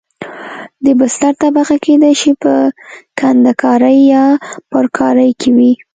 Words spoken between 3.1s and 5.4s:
کندنکارۍ یا پرکارۍ